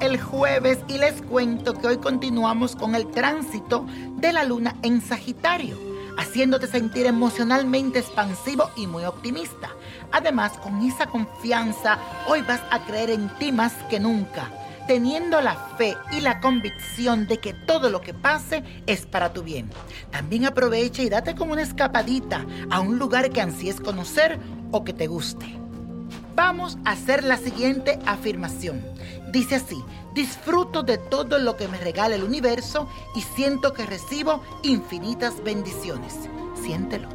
[0.00, 3.86] el jueves y les cuento que hoy continuamos con el tránsito
[4.16, 5.76] de la luna en Sagitario,
[6.16, 9.70] haciéndote sentir emocionalmente expansivo y muy optimista.
[10.12, 11.98] Además, con esa confianza,
[12.28, 14.50] hoy vas a creer en ti más que nunca,
[14.86, 19.42] teniendo la fe y la convicción de que todo lo que pase es para tu
[19.42, 19.70] bien.
[20.10, 24.38] También aprovecha y date como una escapadita a un lugar que ansíes conocer
[24.72, 25.67] o que te guste.
[26.38, 28.80] Vamos a hacer la siguiente afirmación.
[29.32, 29.82] Dice así,
[30.14, 36.14] disfruto de todo lo que me regala el universo y siento que recibo infinitas bendiciones.
[36.62, 37.08] Siéntelo.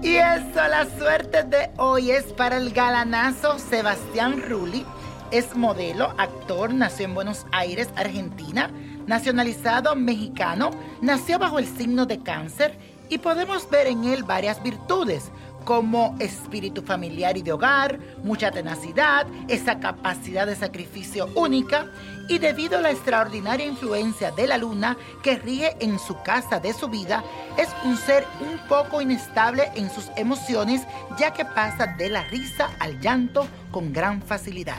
[0.00, 4.86] Y eso, la suerte de hoy es para el galanazo Sebastián Rulli.
[5.32, 8.70] Es modelo, actor, nació en Buenos Aires, Argentina,
[9.08, 15.32] nacionalizado mexicano, nació bajo el signo de cáncer y podemos ver en él varias virtudes
[15.66, 21.90] como espíritu familiar y de hogar, mucha tenacidad, esa capacidad de sacrificio única
[22.28, 26.72] y debido a la extraordinaria influencia de la luna que ríe en su casa de
[26.72, 27.24] su vida,
[27.58, 30.82] es un ser un poco inestable en sus emociones
[31.18, 34.78] ya que pasa de la risa al llanto con gran facilidad.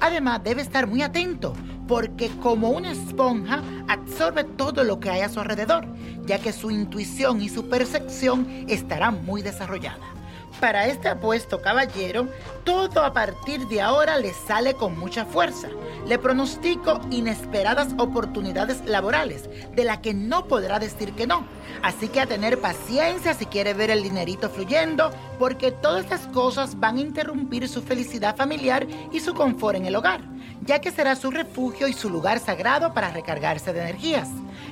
[0.00, 1.52] Además debe estar muy atento
[1.88, 5.84] porque como una esponja absorbe todo lo que hay a su alrededor,
[6.26, 10.17] ya que su intuición y su percepción estarán muy desarrolladas.
[10.60, 12.26] Para este apuesto caballero,
[12.64, 15.68] todo a partir de ahora le sale con mucha fuerza.
[16.06, 21.46] Le pronostico inesperadas oportunidades laborales, de las que no podrá decir que no.
[21.82, 26.80] Así que a tener paciencia si quiere ver el dinerito fluyendo, porque todas estas cosas
[26.80, 30.22] van a interrumpir su felicidad familiar y su confort en el hogar,
[30.62, 34.28] ya que será su refugio y su lugar sagrado para recargarse de energías.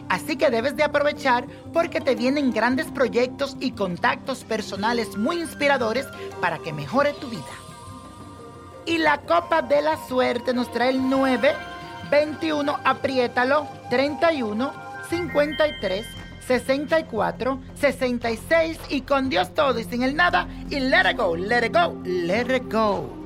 [0.08, 6.06] Así que debes de aprovechar porque te vienen grandes proyectos y contactos personales muy inspiradores
[6.40, 7.44] para que mejore tu vida.
[8.84, 11.54] Y la copa de la suerte nos trae el 9,
[12.10, 14.72] 21, apriétalo, 31,
[15.10, 16.06] 53,
[16.46, 21.66] 64, 66 y con Dios todo y sin el nada y let it go, let
[21.66, 23.25] it go, let it go.